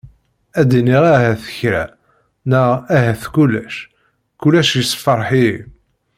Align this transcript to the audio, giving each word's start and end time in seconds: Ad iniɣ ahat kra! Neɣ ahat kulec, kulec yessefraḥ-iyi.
Ad 0.59 0.71
iniɣ 0.79 1.03
ahat 1.13 1.43
kra! 1.55 1.83
Neɣ 2.49 2.67
ahat 2.95 3.23
kulec, 3.33 3.75
kulec 4.41 4.69
yessefraḥ-iyi. 4.77 5.57